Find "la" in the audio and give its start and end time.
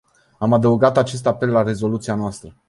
1.49-1.63